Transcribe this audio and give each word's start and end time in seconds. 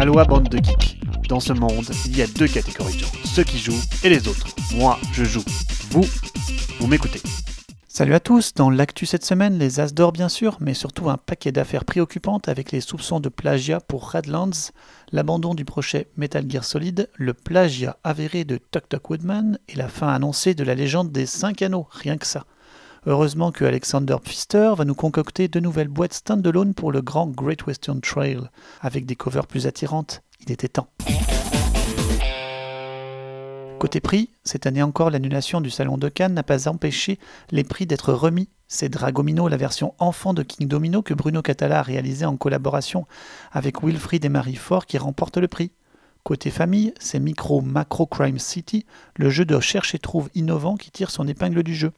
Aloha 0.00 0.24
bande 0.24 0.48
de 0.48 0.56
geeks. 0.56 0.98
Dans 1.28 1.40
ce 1.40 1.52
monde, 1.52 1.84
il 2.06 2.16
y 2.16 2.22
a 2.22 2.26
deux 2.26 2.48
catégories 2.48 2.94
de 2.94 3.00
gens, 3.00 3.12
ceux 3.22 3.44
qui 3.44 3.58
jouent 3.58 3.82
et 4.02 4.08
les 4.08 4.28
autres. 4.28 4.46
Moi, 4.74 4.98
je 5.12 5.24
joue. 5.24 5.44
Vous, 5.90 6.06
vous 6.78 6.86
m'écoutez. 6.86 7.20
Salut 7.86 8.14
à 8.14 8.20
tous, 8.20 8.54
dans 8.54 8.70
l'actu 8.70 9.04
cette 9.04 9.26
semaine, 9.26 9.58
les 9.58 9.78
As 9.78 9.92
d'or 9.92 10.12
bien 10.12 10.30
sûr, 10.30 10.56
mais 10.58 10.72
surtout 10.72 11.10
un 11.10 11.18
paquet 11.18 11.52
d'affaires 11.52 11.84
préoccupantes 11.84 12.48
avec 12.48 12.72
les 12.72 12.80
soupçons 12.80 13.20
de 13.20 13.28
plagiat 13.28 13.78
pour 13.78 14.10
Redlands, 14.10 14.72
l'abandon 15.12 15.54
du 15.54 15.66
projet 15.66 16.08
Metal 16.16 16.50
Gear 16.50 16.64
Solid, 16.64 17.10
le 17.16 17.34
plagiat 17.34 17.98
avéré 18.02 18.44
de 18.44 18.56
Tuk 18.56 18.88
Tuk 18.88 19.10
Woodman 19.10 19.58
et 19.68 19.76
la 19.76 19.88
fin 19.88 20.08
annoncée 20.08 20.54
de 20.54 20.64
la 20.64 20.74
légende 20.74 21.12
des 21.12 21.26
5 21.26 21.60
anneaux, 21.60 21.86
rien 21.90 22.16
que 22.16 22.26
ça. 22.26 22.46
Heureusement 23.06 23.50
que 23.50 23.64
Alexander 23.64 24.16
Pfister 24.22 24.72
va 24.76 24.84
nous 24.84 24.94
concocter 24.94 25.48
de 25.48 25.58
nouvelles 25.58 25.88
boîtes 25.88 26.12
standalone 26.12 26.74
pour 26.74 26.92
le 26.92 27.00
grand 27.00 27.28
Great 27.28 27.66
Western 27.66 28.00
Trail, 28.02 28.40
avec 28.82 29.06
des 29.06 29.16
covers 29.16 29.46
plus 29.46 29.66
attirantes. 29.66 30.22
Il 30.40 30.52
était 30.52 30.68
temps. 30.68 30.88
Côté 33.78 34.00
prix, 34.00 34.28
cette 34.44 34.66
année 34.66 34.82
encore, 34.82 35.08
l'annulation 35.08 35.62
du 35.62 35.70
Salon 35.70 35.96
de 35.96 36.10
Cannes 36.10 36.34
n'a 36.34 36.42
pas 36.42 36.68
empêché 36.68 37.18
les 37.50 37.64
prix 37.64 37.86
d'être 37.86 38.12
remis. 38.12 38.50
C'est 38.68 38.90
Dragomino, 38.90 39.48
la 39.48 39.56
version 39.56 39.94
enfant 39.98 40.34
de 40.34 40.42
King 40.42 40.68
Domino 40.68 41.00
que 41.00 41.14
Bruno 41.14 41.40
Catala 41.40 41.78
a 41.78 41.82
réalisé 41.82 42.26
en 42.26 42.36
collaboration 42.36 43.06
avec 43.50 43.82
Wilfried 43.82 44.26
et 44.26 44.28
Marie 44.28 44.56
Fort 44.56 44.84
qui 44.84 44.98
remporte 44.98 45.38
le 45.38 45.48
prix. 45.48 45.72
Côté 46.22 46.50
famille, 46.50 46.92
c'est 47.00 47.18
Micro 47.18 47.62
Macro 47.62 48.04
Crime 48.04 48.38
City, 48.38 48.84
le 49.16 49.30
jeu 49.30 49.46
de 49.46 49.58
cherche 49.58 49.94
et 49.94 49.98
trouve 49.98 50.28
innovant 50.34 50.76
qui 50.76 50.90
tire 50.90 51.10
son 51.10 51.26
épingle 51.26 51.62
du 51.62 51.74
jeu. 51.74 51.92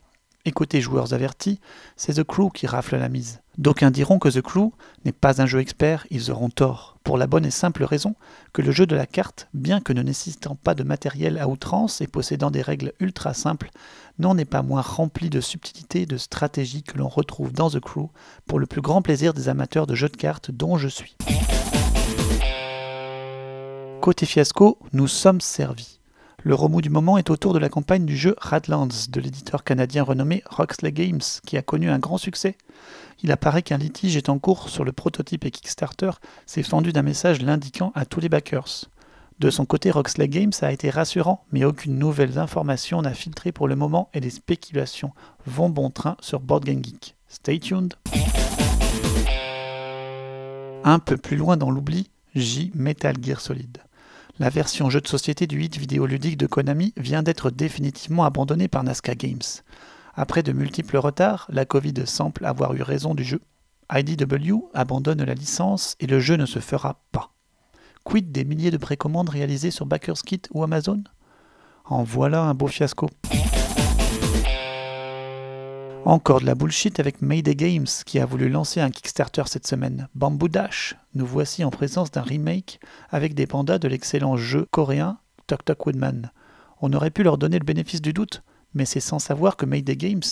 Et 0.44 0.50
côté 0.50 0.80
joueurs 0.80 1.14
avertis, 1.14 1.60
c'est 1.96 2.14
The 2.14 2.24
Crew 2.24 2.50
qui 2.52 2.66
rafle 2.66 2.96
la 2.96 3.08
mise. 3.08 3.40
D'aucuns 3.58 3.92
diront 3.92 4.18
que 4.18 4.28
The 4.28 4.42
Crew 4.42 4.72
n'est 5.04 5.12
pas 5.12 5.40
un 5.40 5.46
jeu 5.46 5.60
expert, 5.60 6.04
ils 6.10 6.32
auront 6.32 6.50
tort, 6.50 6.98
pour 7.04 7.16
la 7.16 7.28
bonne 7.28 7.46
et 7.46 7.52
simple 7.52 7.84
raison 7.84 8.16
que 8.52 8.60
le 8.60 8.72
jeu 8.72 8.84
de 8.84 8.96
la 8.96 9.06
carte, 9.06 9.48
bien 9.54 9.80
que 9.80 9.92
ne 9.92 10.02
nécessitant 10.02 10.56
pas 10.56 10.74
de 10.74 10.82
matériel 10.82 11.38
à 11.38 11.48
outrance 11.48 12.00
et 12.00 12.08
possédant 12.08 12.50
des 12.50 12.62
règles 12.62 12.92
ultra 12.98 13.34
simples, 13.34 13.70
n'en 14.18 14.36
est 14.36 14.44
pas 14.44 14.62
moins 14.62 14.80
rempli 14.80 15.30
de 15.30 15.40
subtilité 15.40 16.02
et 16.02 16.06
de 16.06 16.16
stratégie 16.16 16.82
que 16.82 16.98
l'on 16.98 17.08
retrouve 17.08 17.52
dans 17.52 17.70
The 17.70 17.78
Crew, 17.78 18.10
pour 18.48 18.58
le 18.58 18.66
plus 18.66 18.80
grand 18.80 19.00
plaisir 19.00 19.34
des 19.34 19.48
amateurs 19.48 19.86
de 19.86 19.94
jeux 19.94 20.08
de 20.08 20.16
cartes 20.16 20.50
dont 20.50 20.76
je 20.76 20.88
suis. 20.88 21.16
Côté 24.00 24.26
fiasco, 24.26 24.80
nous 24.92 25.06
sommes 25.06 25.40
servis. 25.40 26.00
Le 26.44 26.56
remous 26.56 26.80
du 26.80 26.90
moment 26.90 27.18
est 27.18 27.30
autour 27.30 27.54
de 27.54 27.60
la 27.60 27.68
campagne 27.68 28.04
du 28.04 28.16
jeu 28.16 28.34
Radlands 28.36 28.88
de 29.08 29.20
l'éditeur 29.20 29.62
canadien 29.62 30.02
renommé 30.02 30.42
Roxley 30.46 30.90
Games, 30.90 31.20
qui 31.46 31.56
a 31.56 31.62
connu 31.62 31.88
un 31.88 32.00
grand 32.00 32.18
succès. 32.18 32.56
Il 33.22 33.30
apparaît 33.30 33.62
qu'un 33.62 33.78
litige 33.78 34.16
est 34.16 34.28
en 34.28 34.40
cours 34.40 34.68
sur 34.68 34.82
le 34.82 34.90
prototype 34.90 35.44
et 35.44 35.52
Kickstarter 35.52 36.10
s'est 36.46 36.64
fendu 36.64 36.92
d'un 36.92 37.02
message 37.02 37.42
l'indiquant 37.42 37.92
à 37.94 38.06
tous 38.06 38.18
les 38.18 38.28
backers. 38.28 38.86
De 39.38 39.50
son 39.50 39.64
côté, 39.66 39.92
Roxley 39.92 40.26
Games 40.26 40.52
a 40.62 40.72
été 40.72 40.90
rassurant, 40.90 41.44
mais 41.52 41.64
aucune 41.64 41.96
nouvelle 41.96 42.36
information 42.36 43.02
n'a 43.02 43.14
filtré 43.14 43.52
pour 43.52 43.68
le 43.68 43.76
moment 43.76 44.10
et 44.12 44.18
les 44.18 44.30
spéculations 44.30 45.12
vont 45.46 45.70
bon 45.70 45.90
train 45.90 46.16
sur 46.20 46.40
Board 46.40 46.66
Geek. 46.66 47.14
Stay 47.28 47.60
tuned. 47.60 47.94
Un 50.82 50.98
peu 50.98 51.16
plus 51.16 51.36
loin 51.36 51.56
dans 51.56 51.70
l'oubli, 51.70 52.10
J 52.34 52.72
Metal 52.74 53.14
Gear 53.22 53.40
Solid. 53.40 53.78
La 54.42 54.50
version 54.50 54.90
jeu 54.90 55.00
de 55.00 55.06
société 55.06 55.46
du 55.46 55.62
hit 55.62 55.76
vidéoludique 55.76 56.36
de 56.36 56.48
Konami 56.48 56.92
vient 56.96 57.22
d'être 57.22 57.52
définitivement 57.52 58.24
abandonnée 58.24 58.66
par 58.66 58.82
Nazca 58.82 59.14
Games. 59.14 59.38
Après 60.16 60.42
de 60.42 60.50
multiples 60.50 60.96
retards, 60.96 61.46
la 61.48 61.64
Covid 61.64 61.94
semble 62.06 62.44
avoir 62.44 62.74
eu 62.74 62.82
raison 62.82 63.14
du 63.14 63.22
jeu. 63.22 63.40
IDW 63.94 64.68
abandonne 64.74 65.22
la 65.22 65.34
licence 65.34 65.94
et 66.00 66.08
le 66.08 66.18
jeu 66.18 66.34
ne 66.34 66.46
se 66.46 66.58
fera 66.58 67.04
pas. 67.12 67.30
Quid 68.02 68.32
des 68.32 68.44
milliers 68.44 68.72
de 68.72 68.78
précommandes 68.78 69.28
réalisées 69.28 69.70
sur 69.70 69.86
Backers 69.86 70.22
Kit 70.22 70.42
ou 70.50 70.64
Amazon? 70.64 71.04
En 71.84 72.02
voilà 72.02 72.42
un 72.42 72.54
beau 72.54 72.66
fiasco. 72.66 73.10
Encore 76.04 76.40
de 76.40 76.46
la 76.46 76.56
bullshit 76.56 76.98
avec 76.98 77.22
Mayday 77.22 77.54
Games 77.54 77.86
qui 78.04 78.18
a 78.18 78.26
voulu 78.26 78.48
lancer 78.48 78.80
un 78.80 78.90
Kickstarter 78.90 79.44
cette 79.46 79.68
semaine. 79.68 80.08
Bamboo 80.16 80.48
Dash. 80.48 80.96
Nous 81.14 81.24
voici 81.24 81.62
en 81.62 81.70
présence 81.70 82.10
d'un 82.10 82.22
remake 82.22 82.80
avec 83.10 83.34
des 83.34 83.46
pandas 83.46 83.78
de 83.78 83.86
l'excellent 83.86 84.36
jeu 84.36 84.66
coréen 84.72 85.18
Tuk 85.46 85.64
Tuk 85.64 85.86
Woodman. 85.86 86.32
On 86.80 86.92
aurait 86.92 87.12
pu 87.12 87.22
leur 87.22 87.38
donner 87.38 87.60
le 87.60 87.64
bénéfice 87.64 88.02
du 88.02 88.12
doute, 88.12 88.42
mais 88.74 88.84
c'est 88.84 88.98
sans 88.98 89.20
savoir 89.20 89.56
que 89.56 89.64
Mayday 89.64 89.96
Games 89.96 90.22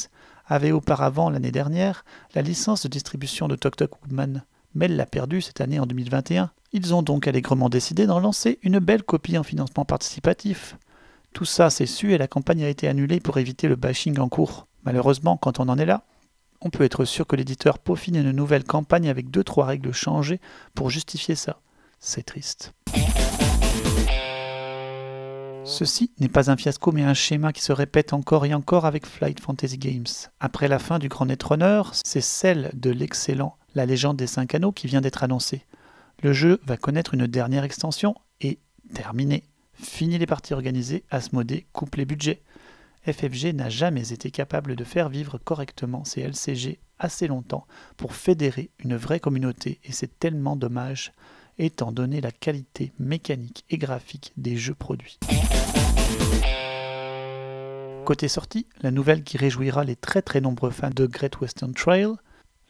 avait 0.44 0.72
auparavant 0.72 1.30
l'année 1.30 1.52
dernière 1.52 2.04
la 2.34 2.42
licence 2.42 2.82
de 2.82 2.88
distribution 2.88 3.46
de 3.46 3.54
Tuk 3.54 3.76
Tuk 3.76 4.02
Woodman, 4.02 4.42
mais 4.74 4.86
elle 4.86 4.96
l'a 4.96 5.06
perdue 5.06 5.40
cette 5.40 5.60
année 5.60 5.78
en 5.78 5.86
2021. 5.86 6.50
Ils 6.72 6.94
ont 6.94 7.02
donc 7.02 7.28
allègrement 7.28 7.68
décidé 7.68 8.06
d'en 8.06 8.18
lancer 8.18 8.58
une 8.62 8.80
belle 8.80 9.04
copie 9.04 9.38
en 9.38 9.44
financement 9.44 9.84
participatif. 9.84 10.76
Tout 11.32 11.44
ça 11.44 11.70
c'est 11.70 11.86
su 11.86 12.12
et 12.12 12.18
la 12.18 12.26
campagne 12.26 12.64
a 12.64 12.68
été 12.68 12.88
annulée 12.88 13.20
pour 13.20 13.38
éviter 13.38 13.68
le 13.68 13.76
bashing 13.76 14.18
en 14.18 14.28
cours. 14.28 14.66
Malheureusement, 14.84 15.36
quand 15.36 15.60
on 15.60 15.68
en 15.68 15.78
est 15.78 15.86
là, 15.86 16.04
on 16.60 16.70
peut 16.70 16.84
être 16.84 17.04
sûr 17.04 17.26
que 17.26 17.36
l'éditeur 17.36 17.78
peaufine 17.78 18.16
une 18.16 18.32
nouvelle 18.32 18.64
campagne 18.64 19.08
avec 19.08 19.30
2-3 19.30 19.64
règles 19.64 19.92
changées 19.92 20.40
pour 20.74 20.90
justifier 20.90 21.34
ça. 21.34 21.60
C'est 21.98 22.24
triste. 22.24 22.72
Ceci 25.64 26.10
n'est 26.18 26.28
pas 26.28 26.50
un 26.50 26.56
fiasco 26.56 26.90
mais 26.90 27.02
un 27.02 27.14
schéma 27.14 27.52
qui 27.52 27.62
se 27.62 27.72
répète 27.72 28.12
encore 28.12 28.44
et 28.44 28.54
encore 28.54 28.86
avec 28.86 29.06
Flight 29.06 29.40
Fantasy 29.40 29.78
Games. 29.78 30.06
Après 30.40 30.68
la 30.68 30.78
fin 30.78 30.98
du 30.98 31.08
Grand 31.08 31.26
Netrunner, 31.26 31.82
c'est 31.92 32.20
celle 32.20 32.70
de 32.74 32.90
l'excellent 32.90 33.56
La 33.74 33.86
légende 33.86 34.16
des 34.16 34.26
5 34.26 34.54
anneaux 34.54 34.72
qui 34.72 34.86
vient 34.86 35.00
d'être 35.00 35.22
annoncée. 35.22 35.64
Le 36.22 36.32
jeu 36.32 36.60
va 36.66 36.76
connaître 36.76 37.14
une 37.14 37.26
dernière 37.26 37.64
extension 37.64 38.14
et 38.40 38.58
terminé. 38.94 39.44
Fini 39.74 40.18
les 40.18 40.26
parties 40.26 40.54
organisées, 40.54 41.04
Asmodée 41.10 41.66
coupe 41.72 41.96
les 41.96 42.04
budgets. 42.04 42.42
FFG 43.06 43.54
n'a 43.54 43.68
jamais 43.68 44.12
été 44.12 44.30
capable 44.30 44.76
de 44.76 44.84
faire 44.84 45.08
vivre 45.08 45.38
correctement 45.38 46.04
ses 46.04 46.22
LCG 46.22 46.80
assez 46.98 47.26
longtemps 47.26 47.66
pour 47.96 48.14
fédérer 48.14 48.70
une 48.78 48.96
vraie 48.96 49.20
communauté 49.20 49.80
et 49.84 49.92
c'est 49.92 50.18
tellement 50.18 50.56
dommage 50.56 51.12
étant 51.58 51.92
donné 51.92 52.20
la 52.20 52.30
qualité 52.30 52.92
mécanique 52.98 53.64
et 53.70 53.78
graphique 53.78 54.32
des 54.36 54.56
jeux 54.56 54.74
produits. 54.74 55.18
Côté 58.04 58.28
sortie, 58.28 58.66
la 58.80 58.90
nouvelle 58.90 59.22
qui 59.22 59.36
réjouira 59.36 59.84
les 59.84 59.96
très 59.96 60.22
très 60.22 60.40
nombreux 60.40 60.70
fans 60.70 60.90
de 60.90 61.06
Great 61.06 61.40
Western 61.40 61.72
Trail, 61.72 62.08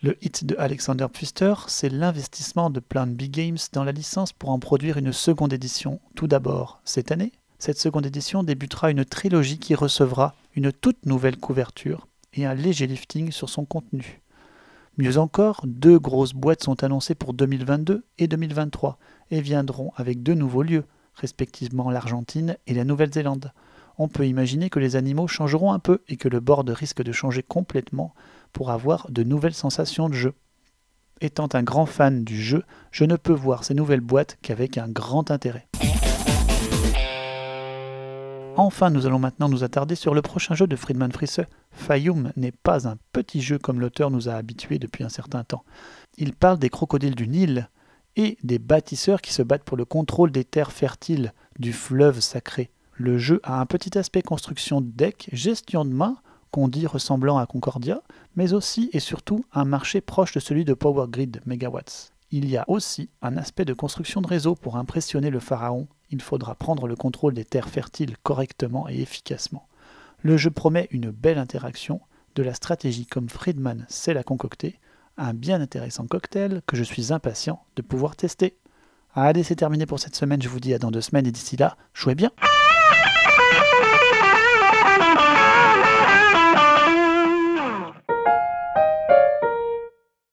le 0.03 0.17
hit 0.25 0.45
de 0.45 0.57
Alexander 0.59 1.07
Pfister, 1.13 1.55
c'est 1.67 1.89
l'investissement 1.89 2.71
de 2.71 2.81
Plan 2.81 3.07
B 3.07 3.23
Games 3.25 3.59
dans 3.73 3.85
la 3.85 3.93
licence 3.93 4.33
pour 4.33 4.51
en 4.51 4.59
produire 4.59 4.97
une 4.97 5.13
seconde 5.13 5.53
édition, 5.53 6.01
tout 6.15 6.27
d'abord 6.27 6.81
cette 6.85 7.13
année, 7.13 7.33
cette 7.61 7.79
seconde 7.79 8.07
édition 8.07 8.43
débutera 8.43 8.91
une 8.91 9.05
trilogie 9.05 9.59
qui 9.59 9.75
recevra 9.75 10.35
une 10.55 10.73
toute 10.73 11.05
nouvelle 11.05 11.37
couverture 11.37 12.09
et 12.33 12.47
un 12.47 12.55
léger 12.55 12.87
lifting 12.87 13.31
sur 13.33 13.51
son 13.51 13.67
contenu. 13.67 14.23
Mieux 14.97 15.19
encore, 15.19 15.61
deux 15.67 15.99
grosses 15.99 16.33
boîtes 16.33 16.65
sont 16.65 16.83
annoncées 16.83 17.15
pour 17.15 17.35
2022 17.35 18.05
et 18.17 18.29
2023 18.29 18.99
et 19.31 19.43
viendront 19.43 19.93
avec 19.97 20.23
deux 20.23 20.33
nouveaux 20.33 20.63
lieux, 20.63 20.85
respectivement 21.15 21.91
l'Argentine 21.91 22.57
et 22.67 22.73
la 22.73 22.85
Nouvelle-Zélande. 22.85 23.53
On 23.99 24.09
peut 24.09 24.27
imaginer 24.27 24.71
que 24.71 24.81
les 24.81 24.97
animaux 24.97 25.29
changeront 25.29 25.73
un 25.73 25.79
peu 25.79 26.01
et 26.09 26.17
que 26.17 26.29
le 26.29 26.41
board 26.41 26.71
risque 26.71 27.03
de 27.03 27.13
changer 27.13 27.43
complètement 27.43 28.15
pour 28.55 28.71
avoir 28.71 29.11
de 29.11 29.23
nouvelles 29.23 29.53
sensations 29.53 30.09
de 30.09 30.15
jeu. 30.15 30.33
Étant 31.21 31.49
un 31.53 31.63
grand 31.63 31.85
fan 31.85 32.25
du 32.25 32.41
jeu, 32.41 32.65
je 32.91 33.05
ne 33.05 33.17
peux 33.17 33.35
voir 33.35 33.65
ces 33.65 33.75
nouvelles 33.75 34.01
boîtes 34.01 34.39
qu'avec 34.41 34.79
un 34.79 34.89
grand 34.89 35.31
intérêt. 35.31 35.70
Enfin, 38.57 38.91
nous 38.91 39.07
allons 39.07 39.19
maintenant 39.19 39.49
nous 39.49 39.65
attarder 39.65 39.95
sur 39.95 40.15
le 40.15 40.23
prochain 40.23 40.55
jeu 40.55 40.67
de 40.67 40.77
Friedman 40.77 41.13
Frisse. 41.13 41.41
Fayum 41.71 42.33
n'est 42.37 42.53
pas 42.53 42.89
un 42.89 42.97
petit 43.13 43.41
jeu 43.41 43.59
comme 43.59 43.81
l'auteur 43.81 44.11
nous 44.11 44.29
a 44.29 44.35
habitués 44.35 44.79
depuis 44.79 45.05
un 45.05 45.09
certain 45.09 45.45
temps. 45.45 45.65
Il 46.19 46.35
parle 46.35 46.59
des 46.59 46.69
crocodiles 46.69 47.15
du 47.15 47.29
Nil 47.29 47.69
et 48.17 48.37
des 48.43 48.59
bâtisseurs 48.59 49.23
qui 49.23 49.33
se 49.33 49.43
battent 49.43 49.65
pour 49.65 49.77
le 49.77 49.85
contrôle 49.85 50.33
des 50.33 50.45
terres 50.45 50.73
fertiles 50.73 51.33
du 51.59 51.73
fleuve 51.73 52.21
sacré. 52.21 52.71
Le 52.93 53.19
jeu 53.19 53.41
a 53.45 53.61
un 53.61 53.67
petit 53.67 53.97
aspect 53.97 54.23
construction 54.23 54.81
de 54.81 54.91
deck, 54.91 55.31
gestion 55.33 55.85
de 55.85 55.93
main, 55.93 56.17
qu'on 56.51 56.69
dit 56.69 56.87
ressemblant 56.87 57.39
à 57.39 57.47
Concordia, 57.47 58.03
mais 58.37 58.53
aussi 58.53 58.91
et 58.93 59.01
surtout 59.01 59.45
un 59.53 59.65
marché 59.65 60.01
proche 60.01 60.33
de 60.35 60.41
celui 60.41 60.65
de 60.65 60.75
Power 60.75 61.07
Grid 61.09 61.41
Megawatts. 61.47 62.13
Il 62.33 62.49
y 62.49 62.57
a 62.57 62.65
aussi 62.69 63.11
un 63.23 63.37
aspect 63.37 63.65
de 63.65 63.75
construction 63.75 64.21
de 64.21 64.29
réseau 64.29 64.55
pour 64.55 64.77
impressionner 64.77 65.31
le 65.31 65.41
pharaon. 65.41 65.89
Il 66.11 66.23
faudra 66.23 66.55
prendre 66.55 66.87
le 66.87 66.95
contrôle 66.95 67.35
des 67.35 67.45
terres 67.45 67.69
fertiles 67.69 68.17
correctement 68.23 68.89
et 68.89 69.01
efficacement. 69.01 69.67
Le 70.23 70.37
jeu 70.37 70.51
promet 70.51 70.87
une 70.93 71.11
belle 71.11 71.39
interaction, 71.39 72.01
de 72.37 72.43
la 72.43 72.55
stratégie 72.55 73.07
comme 73.07 73.29
Friedman 73.29 73.87
sait 73.89 74.15
la 74.15 74.23
concocter, 74.23 74.79
un 75.17 75.35
bien 75.35 75.61
intéressant 75.61 76.07
cocktail 76.07 76.63
que 76.67 76.77
je 76.77 76.85
suis 76.85 77.13
impatient 77.13 77.65
de 77.75 77.83
pouvoir 77.83 78.15
tester. 78.15 78.57
Allez, 79.15 79.43
c'est 79.43 79.57
terminé 79.57 79.87
pour 79.87 79.99
cette 79.99 80.15
semaine, 80.15 80.41
je 80.41 80.49
vous 80.49 80.61
dis 80.61 80.73
à 80.73 80.79
dans 80.79 80.93
deux 80.93 81.01
semaines 81.01 81.27
et 81.27 81.33
d'ici 81.33 81.57
là, 81.57 81.77
jouez 81.93 82.15
bien 82.15 82.31